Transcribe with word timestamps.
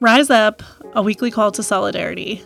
Rise 0.00 0.30
Up, 0.30 0.62
a 0.92 1.02
weekly 1.02 1.32
call 1.32 1.50
to 1.50 1.60
solidarity. 1.60 2.44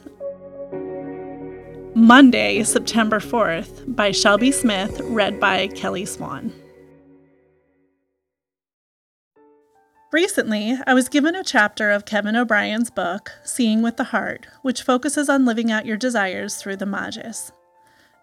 Monday, 1.94 2.62
September 2.62 3.20
4th, 3.20 3.94
by 3.94 4.10
Shelby 4.10 4.50
Smyth, 4.50 4.98
read 5.02 5.38
by 5.38 5.66
Kelly 5.66 6.06
Swan. 6.06 6.50
Recently, 10.14 10.78
I 10.86 10.94
was 10.94 11.10
given 11.10 11.34
a 11.34 11.44
chapter 11.44 11.90
of 11.90 12.06
Kevin 12.06 12.36
O'Brien's 12.36 12.88
book, 12.88 13.32
Seeing 13.44 13.82
with 13.82 13.98
the 13.98 14.04
Heart, 14.04 14.46
which 14.62 14.80
focuses 14.80 15.28
on 15.28 15.44
living 15.44 15.70
out 15.70 15.84
your 15.84 15.98
desires 15.98 16.56
through 16.56 16.76
the 16.76 16.86
Magis. 16.86 17.52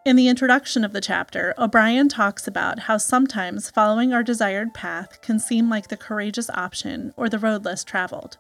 In 0.06 0.16
the 0.16 0.28
introduction 0.28 0.84
of 0.84 0.92
the 0.92 1.02
chapter, 1.02 1.54
O'Brien 1.56 2.10
talks 2.10 2.48
about 2.48 2.80
how 2.80 2.98
sometimes 2.98 3.70
following 3.70 4.12
our 4.12 4.24
desired 4.24 4.74
path 4.74 5.22
can 5.22 5.38
seem 5.38 5.70
like 5.70 5.90
the 5.90 5.98
courageous 5.98 6.50
option 6.50 7.14
or 7.16 7.30
the 7.30 7.38
road 7.38 7.64
less 7.64 7.84
traveled. 7.84 8.40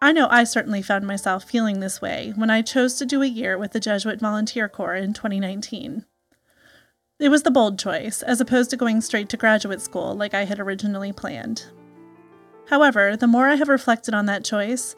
I 0.00 0.12
know 0.12 0.28
I 0.30 0.44
certainly 0.44 0.82
found 0.82 1.06
myself 1.06 1.44
feeling 1.44 1.80
this 1.80 2.02
way 2.02 2.32
when 2.36 2.50
I 2.50 2.60
chose 2.60 2.94
to 2.96 3.06
do 3.06 3.22
a 3.22 3.26
year 3.26 3.56
with 3.56 3.72
the 3.72 3.80
Jesuit 3.80 4.20
Volunteer 4.20 4.68
Corps 4.68 4.94
in 4.94 5.14
2019. 5.14 6.04
It 7.18 7.30
was 7.30 7.44
the 7.44 7.50
bold 7.50 7.78
choice, 7.78 8.20
as 8.20 8.40
opposed 8.40 8.68
to 8.70 8.76
going 8.76 9.00
straight 9.00 9.30
to 9.30 9.38
graduate 9.38 9.80
school 9.80 10.14
like 10.14 10.34
I 10.34 10.44
had 10.44 10.60
originally 10.60 11.12
planned. 11.12 11.66
However, 12.68 13.16
the 13.16 13.26
more 13.26 13.48
I 13.48 13.54
have 13.54 13.70
reflected 13.70 14.12
on 14.12 14.26
that 14.26 14.44
choice, 14.44 14.96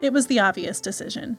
it 0.00 0.12
was 0.12 0.26
the 0.26 0.40
obvious 0.40 0.80
decision. 0.80 1.38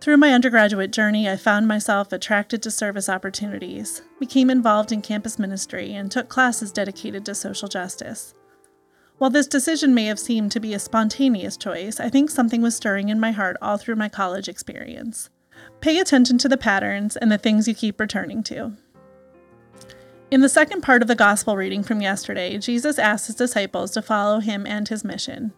Through 0.00 0.16
my 0.16 0.32
undergraduate 0.32 0.90
journey, 0.90 1.28
I 1.28 1.36
found 1.36 1.68
myself 1.68 2.12
attracted 2.12 2.62
to 2.62 2.70
service 2.70 3.08
opportunities, 3.08 4.02
became 4.18 4.50
involved 4.50 4.90
in 4.90 5.02
campus 5.02 5.38
ministry, 5.38 5.92
and 5.94 6.10
took 6.10 6.28
classes 6.28 6.72
dedicated 6.72 7.24
to 7.26 7.34
social 7.34 7.68
justice. 7.68 8.34
While 9.18 9.30
this 9.30 9.48
decision 9.48 9.94
may 9.94 10.06
have 10.06 10.18
seemed 10.18 10.52
to 10.52 10.60
be 10.60 10.74
a 10.74 10.78
spontaneous 10.78 11.56
choice, 11.56 11.98
I 11.98 12.08
think 12.08 12.30
something 12.30 12.62
was 12.62 12.76
stirring 12.76 13.08
in 13.08 13.18
my 13.18 13.32
heart 13.32 13.56
all 13.60 13.76
through 13.76 13.96
my 13.96 14.08
college 14.08 14.48
experience. 14.48 15.28
Pay 15.80 15.98
attention 15.98 16.38
to 16.38 16.48
the 16.48 16.56
patterns 16.56 17.16
and 17.16 17.30
the 17.30 17.38
things 17.38 17.66
you 17.66 17.74
keep 17.74 17.98
returning 17.98 18.44
to. 18.44 18.72
In 20.30 20.40
the 20.40 20.48
second 20.48 20.82
part 20.82 21.02
of 21.02 21.08
the 21.08 21.16
gospel 21.16 21.56
reading 21.56 21.82
from 21.82 22.00
yesterday, 22.00 22.58
Jesus 22.58 22.98
asked 22.98 23.26
his 23.26 23.36
disciples 23.36 23.90
to 23.92 24.02
follow 24.02 24.38
him 24.38 24.66
and 24.66 24.86
his 24.86 25.04
mission. 25.04 25.52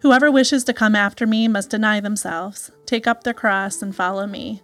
Whoever 0.00 0.30
wishes 0.30 0.62
to 0.64 0.74
come 0.74 0.94
after 0.94 1.26
me 1.26 1.48
must 1.48 1.70
deny 1.70 2.00
themselves, 2.00 2.70
take 2.86 3.06
up 3.06 3.24
their 3.24 3.34
cross, 3.34 3.80
and 3.80 3.96
follow 3.96 4.26
me. 4.26 4.62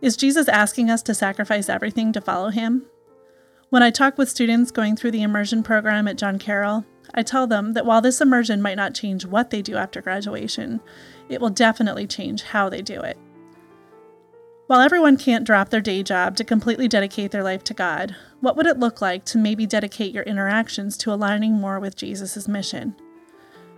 Is 0.00 0.16
Jesus 0.16 0.48
asking 0.48 0.88
us 0.88 1.02
to 1.02 1.14
sacrifice 1.14 1.68
everything 1.68 2.12
to 2.12 2.20
follow 2.20 2.50
him? 2.50 2.84
When 3.70 3.82
I 3.82 3.90
talk 3.90 4.18
with 4.18 4.28
students 4.28 4.70
going 4.70 4.94
through 4.94 5.10
the 5.10 5.22
immersion 5.22 5.62
program 5.62 6.06
at 6.06 6.16
John 6.16 6.38
Carroll, 6.38 6.84
I 7.14 7.22
tell 7.22 7.46
them 7.46 7.74
that 7.74 7.86
while 7.86 8.00
this 8.00 8.20
immersion 8.20 8.60
might 8.60 8.76
not 8.76 8.94
change 8.94 9.24
what 9.24 9.50
they 9.50 9.62
do 9.62 9.76
after 9.76 10.02
graduation, 10.02 10.80
it 11.28 11.40
will 11.40 11.50
definitely 11.50 12.06
change 12.06 12.42
how 12.42 12.68
they 12.68 12.82
do 12.82 13.00
it. 13.00 13.16
While 14.66 14.80
everyone 14.80 15.18
can't 15.18 15.46
drop 15.46 15.68
their 15.68 15.80
day 15.80 16.02
job 16.02 16.36
to 16.36 16.44
completely 16.44 16.88
dedicate 16.88 17.30
their 17.30 17.42
life 17.42 17.62
to 17.64 17.74
God, 17.74 18.16
what 18.40 18.56
would 18.56 18.66
it 18.66 18.78
look 18.78 19.00
like 19.00 19.24
to 19.26 19.38
maybe 19.38 19.66
dedicate 19.66 20.14
your 20.14 20.24
interactions 20.24 20.96
to 20.98 21.12
aligning 21.12 21.52
more 21.52 21.78
with 21.78 21.96
Jesus' 21.96 22.48
mission? 22.48 22.96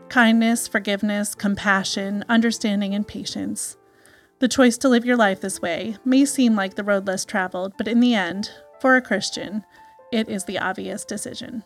Kindness, 0.09 0.69
forgiveness, 0.69 1.35
compassion, 1.35 2.25
understanding, 2.29 2.95
and 2.95 3.07
patience. 3.07 3.77
The 4.39 4.49
choice 4.49 4.79
to 4.79 4.89
live 4.89 5.05
your 5.05 5.17
life 5.17 5.41
this 5.41 5.61
way 5.61 5.97
may 6.05 6.25
seem 6.25 6.55
like 6.55 6.77
the 6.77 6.85
road 6.85 7.07
less 7.07 7.25
traveled, 7.25 7.75
but 7.77 7.89
in 7.89 8.01
the 8.01 8.15
end, 8.15 8.51
for 8.81 8.95
a 8.95 9.03
Christian, 9.03 9.65
it 10.13 10.29
is 10.29 10.45
the 10.45 10.59
obvious 10.59 11.05
decision. 11.05 11.65